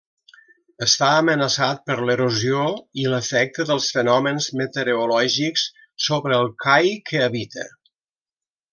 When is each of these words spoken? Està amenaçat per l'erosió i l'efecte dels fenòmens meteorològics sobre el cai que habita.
Està 0.85 1.09
amenaçat 1.17 1.83
per 1.89 1.97
l'erosió 2.11 2.63
i 3.03 3.05
l'efecte 3.15 3.67
dels 3.73 3.91
fenòmens 3.99 4.49
meteorològics 4.63 5.69
sobre 6.11 6.41
el 6.43 6.53
cai 6.69 6.93
que 7.13 7.27
habita. 7.31 7.73